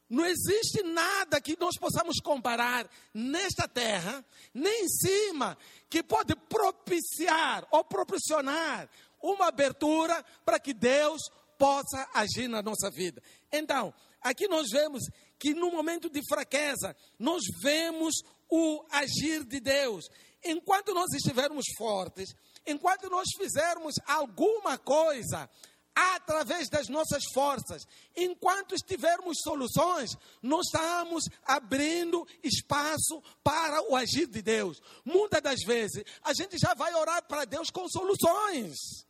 [0.09, 5.55] Não existe nada que nós possamos comparar nesta terra, nem em cima,
[5.87, 8.89] que pode propiciar ou proporcionar
[9.21, 11.21] uma abertura para que Deus
[11.59, 13.21] possa agir na nossa vida.
[13.51, 15.03] Então, aqui nós vemos
[15.39, 18.15] que no momento de fraqueza, nós vemos
[18.49, 20.05] o agir de Deus.
[20.43, 25.49] Enquanto nós estivermos fortes, enquanto nós fizermos alguma coisa
[25.95, 34.41] através das nossas forças, enquanto estivermos soluções, nós estamos abrindo espaço para o agir de
[34.41, 34.81] Deus.
[35.03, 39.08] Muitas das vezes, a gente já vai orar para Deus com soluções.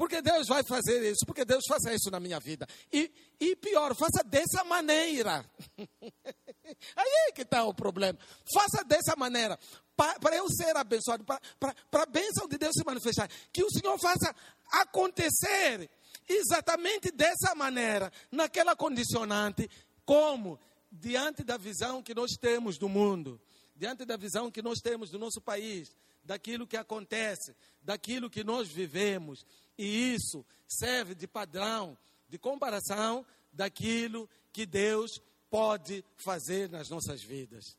[0.00, 2.66] Porque Deus vai fazer isso, porque Deus faça isso na minha vida.
[2.90, 5.44] E, e pior, faça dessa maneira.
[6.96, 8.18] Aí é que está o problema.
[8.50, 9.58] Faça dessa maneira.
[9.94, 13.28] Para eu ser abençoado, para a bênção de Deus se manifestar.
[13.52, 14.34] Que o Senhor faça
[14.72, 15.90] acontecer
[16.26, 19.68] exatamente dessa maneira, naquela condicionante,
[20.06, 20.58] como
[20.90, 23.38] diante da visão que nós temos do mundo,
[23.76, 28.68] diante da visão que nós temos do nosso país, daquilo que acontece, daquilo que nós
[28.68, 29.44] vivemos,
[29.76, 31.96] e isso serve de padrão,
[32.28, 37.76] de comparação daquilo que Deus pode fazer nas nossas vidas.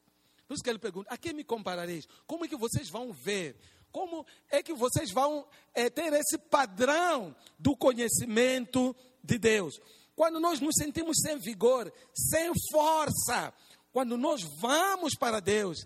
[0.48, 2.08] Por isso que ele pergunta: a quem me comparareis?
[2.28, 3.56] Como é que vocês vão ver?
[3.92, 9.80] Como é que vocês vão é, ter esse padrão do conhecimento de Deus?
[10.16, 13.54] Quando nós nos sentimos sem vigor, sem força,
[13.92, 15.86] quando nós vamos para Deus,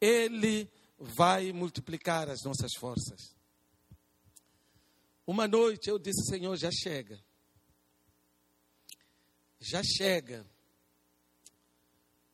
[0.00, 3.34] Ele vai multiplicar as nossas forças.
[5.26, 7.18] Uma noite eu disse, Senhor, já chega.
[9.58, 10.44] Já chega.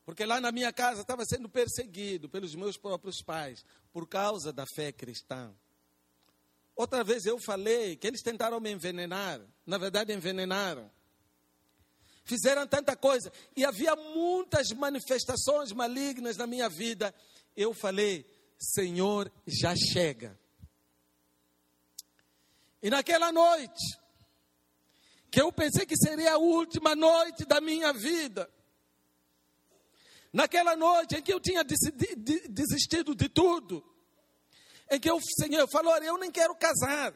[0.05, 4.65] Porque lá na minha casa estava sendo perseguido pelos meus próprios pais por causa da
[4.65, 5.53] fé cristã.
[6.75, 10.91] Outra vez eu falei que eles tentaram me envenenar, na verdade envenenaram.
[12.23, 17.13] Fizeram tanta coisa e havia muitas manifestações malignas na minha vida.
[17.55, 18.25] Eu falei,
[18.61, 20.39] Senhor, já chega.
[22.83, 23.99] E naquela noite,
[25.31, 28.47] que eu pensei que seria a última noite da minha vida,
[30.31, 33.83] naquela noite em que eu tinha desistido de tudo,
[34.91, 37.15] em que eu, Senhor, eu falo, olha, eu nem quero casar,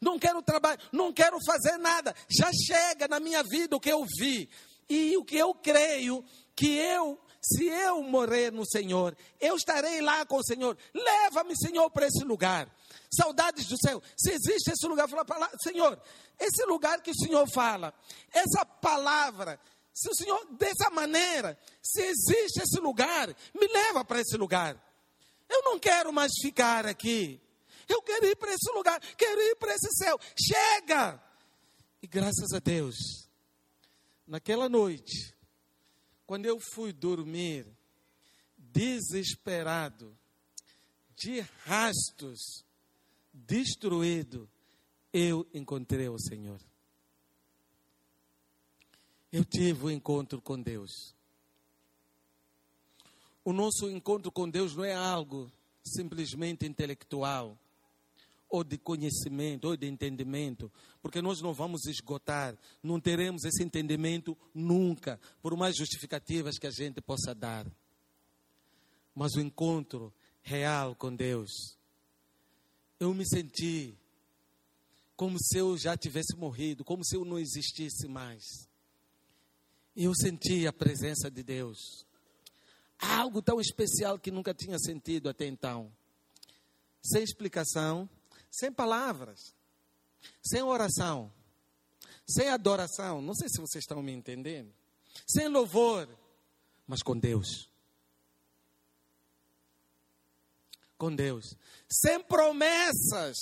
[0.00, 2.14] não quero trabalhar, não quero fazer nada.
[2.28, 4.48] Já chega na minha vida o que eu vi
[4.88, 6.24] e o que eu creio
[6.54, 10.76] que eu se eu morrer no Senhor, eu estarei lá com o Senhor.
[10.92, 12.68] Leva-me, Senhor, para esse lugar.
[13.08, 14.02] Saudades do céu.
[14.16, 15.96] Se existe esse lugar, fala para lá, Senhor,
[16.40, 17.94] esse lugar que o Senhor fala,
[18.32, 19.60] essa palavra,
[19.94, 24.76] se o Senhor, dessa maneira, se existe esse lugar, me leva para esse lugar.
[25.48, 27.40] Eu não quero mais ficar aqui.
[27.88, 30.18] Eu quero ir para esse lugar, quero ir para esse céu.
[30.36, 31.22] Chega!
[32.02, 33.30] E graças a Deus,
[34.26, 35.35] naquela noite,
[36.26, 37.66] quando eu fui dormir,
[38.58, 40.16] desesperado,
[41.16, 42.64] de rastos,
[43.32, 44.48] destruído,
[45.12, 46.60] eu encontrei o Senhor.
[49.32, 51.14] Eu tive um encontro com Deus.
[53.44, 55.50] O nosso encontro com Deus não é algo
[55.84, 57.56] simplesmente intelectual
[58.48, 60.70] ou de conhecimento, ou de entendimento,
[61.02, 66.70] porque nós não vamos esgotar, não teremos esse entendimento nunca, por mais justificativas que a
[66.70, 67.66] gente possa dar.
[69.14, 71.50] Mas o encontro real com Deus,
[73.00, 73.98] eu me senti
[75.16, 78.68] como se eu já tivesse morrido, como se eu não existisse mais.
[79.96, 82.06] Eu senti a presença de Deus.
[82.98, 85.90] Algo tão especial que nunca tinha sentido até então.
[87.02, 88.08] Sem explicação,
[88.56, 89.54] sem palavras,
[90.42, 91.30] sem oração,
[92.26, 93.20] sem adoração.
[93.20, 94.74] Não sei se vocês estão me entendendo.
[95.26, 96.08] Sem louvor,
[96.86, 97.70] mas com Deus.
[100.96, 101.54] Com Deus.
[101.86, 103.36] Sem promessas.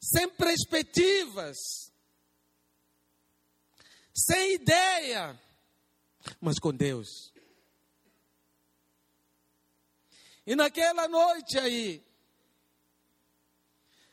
[0.00, 1.56] Sem perspectivas.
[4.12, 5.40] Sem ideia,
[6.40, 7.32] mas com Deus.
[10.46, 12.04] E naquela noite aí,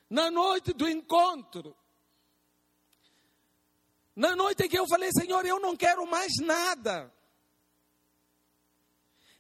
[0.10, 1.78] na noite do encontro,
[4.16, 7.14] na noite em que eu falei, Senhor, eu não quero mais nada,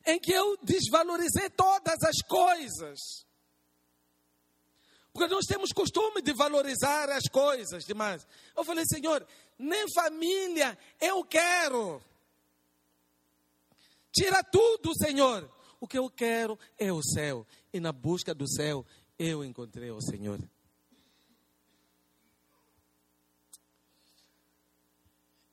[0.06, 3.26] em que eu desvalorizei todas as coisas,
[5.12, 8.28] porque nós temos costume de valorizar as coisas demais.
[8.56, 9.26] Eu falei, Senhor,
[9.60, 12.04] nem família eu quero.
[14.12, 15.48] Tira tudo, Senhor.
[15.84, 17.46] O que eu quero é o céu.
[17.74, 18.86] E na busca do céu,
[19.20, 20.40] eu encontrei o Senhor.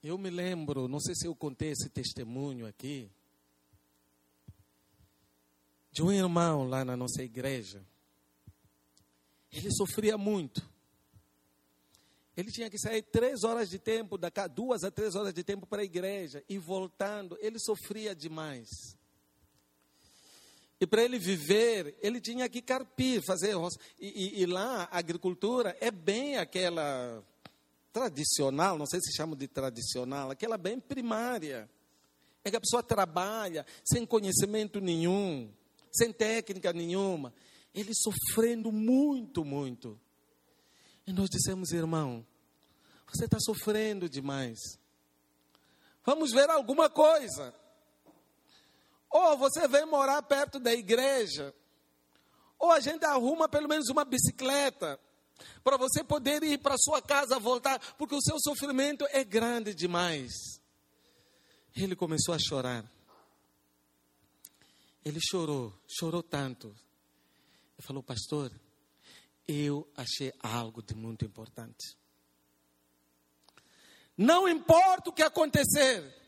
[0.01, 3.11] Eu me lembro, não sei se eu contei esse testemunho aqui,
[5.91, 7.85] de um irmão lá na nossa igreja.
[9.51, 10.65] Ele sofria muito.
[12.37, 14.17] Ele tinha que sair três horas de tempo,
[14.55, 17.37] duas a três horas de tempo para a igreja e voltando.
[17.41, 19.00] Ele sofria demais.
[20.81, 23.79] E para ele viver, ele tinha que carpir, fazer roça.
[23.99, 27.23] E, e, e, lá a agricultura é bem aquela
[27.93, 31.69] tradicional, não sei se chama de tradicional, aquela bem primária.
[32.43, 35.53] É que a pessoa trabalha sem conhecimento nenhum,
[35.93, 37.31] sem técnica nenhuma.
[37.75, 40.01] Ele sofrendo muito, muito.
[41.05, 42.25] E nós dissemos, irmão,
[43.05, 44.57] você está sofrendo demais.
[46.03, 47.53] Vamos ver alguma coisa.
[49.11, 51.53] Ou você vem morar perto da igreja,
[52.57, 54.99] ou a gente arruma pelo menos uma bicicleta
[55.63, 60.61] para você poder ir para sua casa voltar, porque o seu sofrimento é grande demais.
[61.75, 62.85] Ele começou a chorar.
[65.03, 66.67] Ele chorou, chorou tanto.
[66.67, 68.51] Ele falou, pastor,
[69.47, 71.97] eu achei algo de muito importante.
[74.15, 76.20] Não importa o que acontecer,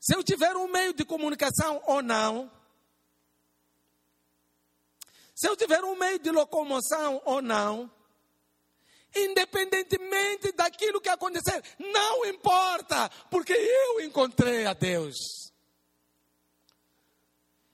[0.00, 2.50] se eu tiver um meio de comunicação ou não,
[5.34, 7.90] se eu tiver um meio de locomoção ou não,
[9.14, 15.16] independentemente daquilo que acontecer, não importa, porque eu encontrei a Deus.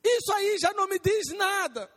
[0.03, 1.91] Isso aí já não me diz nada.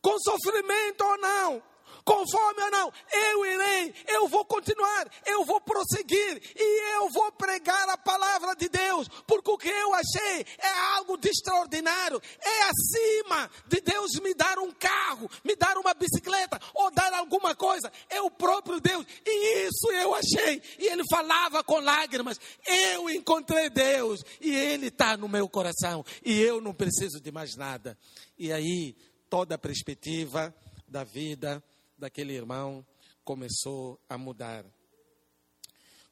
[0.00, 1.62] Com sofrimento ou não,
[2.06, 7.32] com fome ou não, eu irei, eu vou continuar, eu vou prosseguir e eu vou
[7.32, 12.62] pregar a palavra de Deus, porque o que eu achei é algo de extraordinário, é
[12.62, 17.92] acima de Deus me dar um carro, me dar uma bicicleta ou dar alguma coisa,
[18.08, 20.62] é o próprio Deus, e isso eu achei.
[20.78, 26.40] E ele falava com lágrimas: Eu encontrei Deus e Ele está no meu coração e
[26.40, 27.98] eu não preciso de mais nada.
[28.38, 28.96] E aí,
[29.28, 30.54] toda a perspectiva
[30.86, 31.62] da vida
[31.98, 32.84] daquele irmão
[33.24, 34.64] começou a mudar.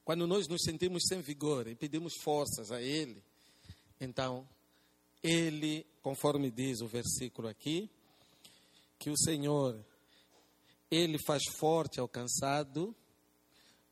[0.05, 3.23] Quando nós nos sentimos sem vigor e pedimos forças a Ele,
[4.01, 4.47] então
[5.25, 7.89] ele, conforme diz o versículo aqui,
[8.99, 9.83] que o Senhor,
[10.91, 12.95] ele faz forte ao cansado,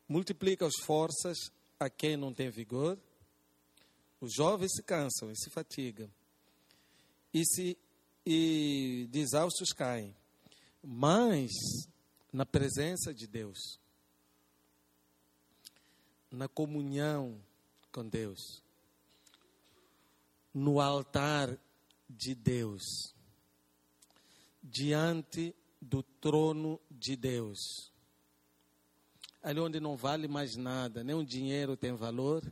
[0.07, 1.37] multiplica as forças
[1.79, 2.99] a quem não tem vigor.
[4.21, 6.09] Os jovens se cansam e se fatigam,
[7.33, 7.75] e, se,
[8.23, 10.15] e de exaustos caem.
[10.83, 11.51] Mas,
[12.31, 13.79] na presença de Deus,
[16.29, 17.39] na comunhão
[17.91, 18.61] com Deus,
[20.53, 21.57] no altar
[22.09, 22.83] de Deus,
[24.61, 27.91] diante do trono de Deus,
[29.41, 32.43] ali onde não vale mais nada, nem o dinheiro tem valor,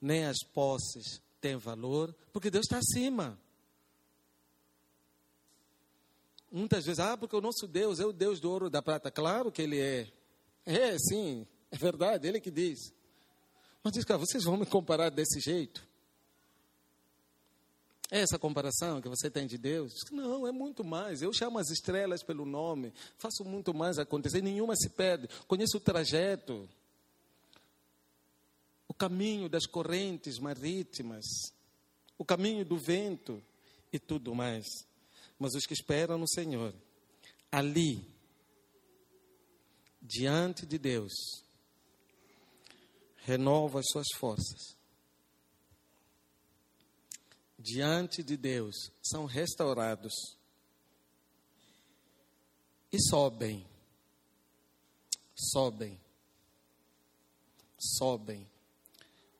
[0.00, 3.38] nem as posses têm valor, porque Deus está acima.
[6.52, 9.10] Muitas vezes, ah, porque o nosso Deus é o Deus do ouro e da prata.
[9.10, 10.12] Claro que Ele é.
[10.66, 12.92] É, sim, é verdade, Ele que diz.
[13.82, 15.82] Mas diz, cara, vocês vão me comparar desse jeito?
[18.10, 19.94] É essa comparação que você tem de Deus?
[20.10, 21.22] Não, é muito mais.
[21.22, 25.28] Eu chamo as estrelas pelo nome, faço muito mais acontecer, nenhuma se perde.
[25.48, 26.68] Conheço o trajeto,
[28.86, 31.24] o caminho das correntes marítimas,
[32.18, 33.42] o caminho do vento
[33.90, 34.86] e tudo mais.
[35.42, 36.72] Mas os que esperam no Senhor,
[37.50, 38.06] ali,
[40.00, 41.12] diante de Deus,
[43.24, 44.76] renova as suas forças
[47.62, 50.12] diante de Deus são restaurados
[52.90, 53.64] e sobem,
[55.34, 55.98] sobem,
[57.78, 58.50] sobem.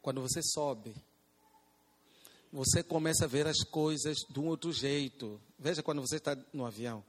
[0.01, 0.95] Quando você sobe,
[2.53, 5.41] você começa a ver as coisas de um outro jeito.
[5.59, 7.03] Veja quando você está no avião.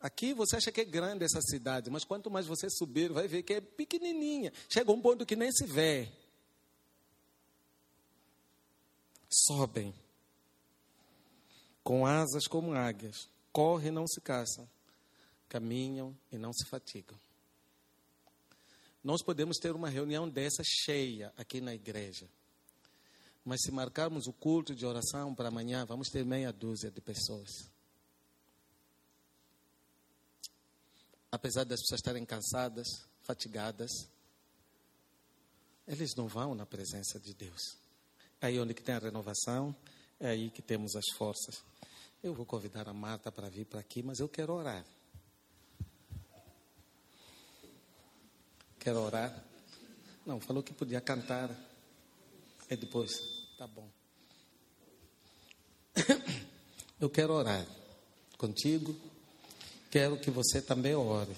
[0.00, 3.42] Aqui você acha que é grande essa cidade, mas quanto mais você subir, vai ver
[3.42, 4.52] que é pequenininha.
[4.68, 6.08] Chega um ponto que nem se vê.
[9.30, 9.94] sobem
[11.84, 14.68] com asas como águias, correm e não se caçam,
[15.48, 17.18] caminham e não se fatigam.
[19.02, 22.28] Nós podemos ter uma reunião dessa cheia aqui na igreja,
[23.48, 27.48] mas se marcarmos o culto de oração para amanhã, vamos ter meia dúzia de pessoas.
[31.32, 32.86] Apesar das pessoas estarem cansadas,
[33.22, 33.90] fatigadas,
[35.86, 37.78] eles não vão na presença de Deus.
[38.38, 39.74] É aí onde que tem a renovação,
[40.20, 41.64] é aí que temos as forças.
[42.22, 44.84] Eu vou convidar a Marta para vir para aqui, mas eu quero orar.
[48.78, 49.42] Quero orar?
[50.26, 51.50] Não, falou que podia cantar.
[52.68, 53.37] É depois.
[53.58, 53.90] Tá bom.
[57.00, 57.66] Eu quero orar
[58.36, 58.94] contigo.
[59.90, 61.34] Quero que você também ore.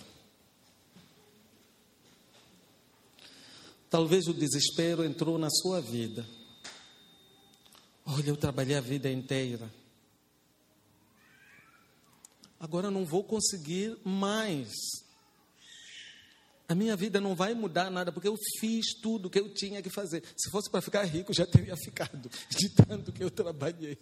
[3.88, 6.26] Talvez o desespero entrou na sua vida.
[8.04, 9.72] Olha, eu trabalhei a vida inteira.
[12.58, 14.70] Agora não vou conseguir mais.
[16.70, 19.82] A minha vida não vai mudar nada, porque eu fiz tudo o que eu tinha
[19.82, 20.22] que fazer.
[20.36, 23.98] Se fosse para ficar rico, já teria ficado, de tanto que eu trabalhei.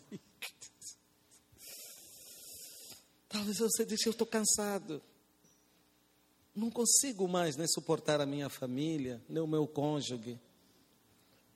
[3.26, 5.00] Talvez você diga, eu estou cansado.
[6.54, 10.38] Não consigo mais nem suportar a minha família, nem o meu cônjuge.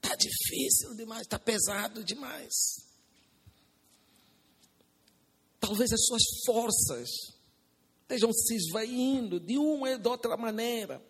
[0.02, 2.54] Está difícil demais, está pesado demais.
[5.60, 7.10] Talvez as suas forças
[8.12, 11.02] estejam se esvaindo de uma e de outra maneira.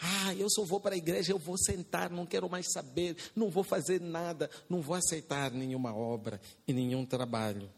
[0.00, 3.50] Ah, eu só vou para a igreja, eu vou sentar, não quero mais saber, não
[3.50, 7.70] vou fazer nada, não vou aceitar nenhuma obra e nenhum trabalho.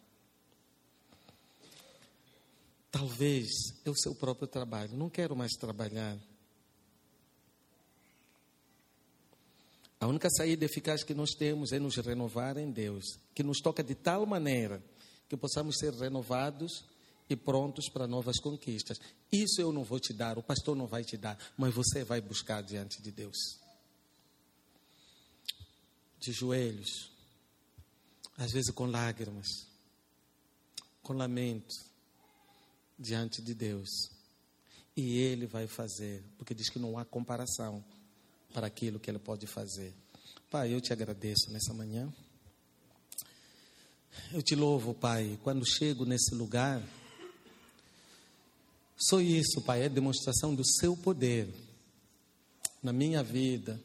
[2.90, 3.48] Talvez
[3.84, 6.16] é o seu próprio trabalho, não quero mais trabalhar.
[10.00, 13.82] A única saída eficaz que nós temos é nos renovar em Deus, que nos toca
[13.82, 14.82] de tal maneira
[15.28, 16.84] que possamos ser renovados
[17.28, 19.00] e prontos para novas conquistas.
[19.30, 22.20] Isso eu não vou te dar, o pastor não vai te dar, mas você vai
[22.20, 23.58] buscar diante de Deus.
[26.18, 27.10] De joelhos,
[28.36, 29.46] às vezes com lágrimas,
[31.02, 31.74] com lamento,
[32.98, 33.88] diante de Deus.
[34.96, 37.84] E Ele vai fazer, porque diz que não há comparação
[38.52, 39.94] para aquilo que Ele pode fazer.
[40.50, 42.12] Pai, eu te agradeço nessa manhã.
[44.32, 46.82] Eu te louvo, Pai, quando chego nesse lugar.
[48.98, 51.48] Só isso, Pai, é demonstração do seu poder
[52.82, 53.80] na minha vida.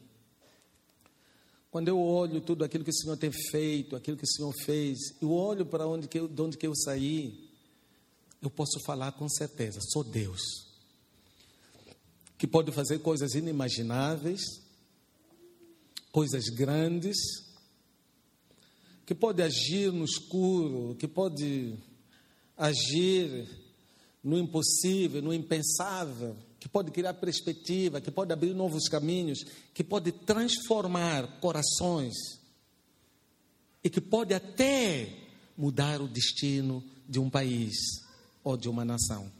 [1.70, 4.98] Quando eu olho tudo aquilo que o Senhor tem feito, aquilo que o Senhor fez,
[5.20, 7.48] eu olho para onde que eu, de onde que eu saí,
[8.42, 10.64] eu posso falar com certeza, sou Deus
[12.44, 14.42] que pode fazer coisas inimagináveis,
[16.12, 17.16] coisas grandes,
[19.06, 21.74] que pode agir no escuro, que pode
[22.54, 23.48] agir
[24.24, 29.44] no impossível, no impensável, que pode criar perspectiva, que pode abrir novos caminhos,
[29.74, 32.14] que pode transformar corações
[33.82, 35.14] e que pode até
[35.58, 37.74] mudar o destino de um país
[38.42, 39.30] ou de uma nação.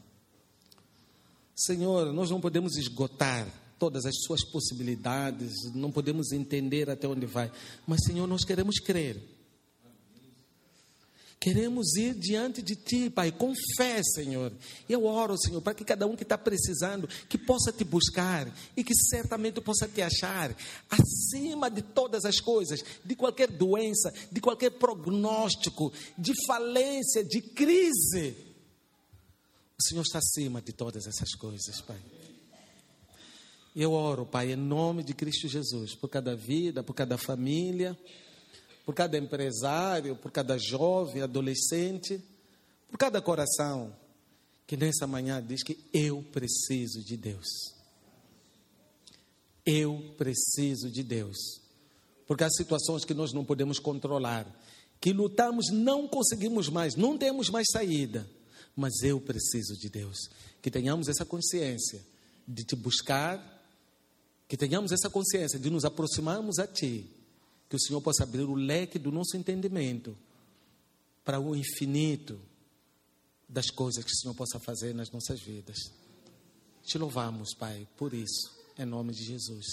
[1.55, 3.47] Senhor, nós não podemos esgotar
[3.79, 7.51] todas as suas possibilidades, não podemos entender até onde vai,
[7.87, 9.34] mas Senhor, nós queremos crer
[11.39, 14.51] Queremos ir diante de Ti, Pai, com fé, Senhor.
[14.89, 18.83] Eu oro, Senhor, para que cada um que está precisando, que possa Te buscar e
[18.83, 20.55] que certamente possa Te achar
[20.89, 28.35] acima de todas as coisas, de qualquer doença, de qualquer prognóstico, de falência, de crise.
[29.77, 32.01] O Senhor está acima de todas essas coisas, Pai.
[33.75, 37.95] Eu oro, Pai, em nome de Cristo Jesus, por cada vida, por cada família
[38.85, 42.21] por cada empresário, por cada jovem, adolescente,
[42.87, 43.95] por cada coração
[44.67, 47.47] que nessa manhã diz que eu preciso de Deus.
[49.65, 51.37] Eu preciso de Deus.
[52.27, 54.47] Porque há situações que nós não podemos controlar,
[55.01, 58.27] que lutamos, não conseguimos mais, não temos mais saída.
[58.75, 60.29] Mas eu preciso de Deus.
[60.61, 62.01] Que tenhamos essa consciência
[62.47, 63.39] de te buscar,
[64.47, 67.14] que tenhamos essa consciência de nos aproximarmos a Ti
[67.69, 70.15] que o Senhor possa abrir o leque do nosso entendimento
[71.23, 72.39] para o infinito
[73.47, 75.77] das coisas que o Senhor possa fazer nas nossas vidas.
[76.83, 79.65] Te louvamos, Pai, por isso, em nome de Jesus.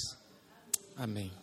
[0.96, 1.41] Amém.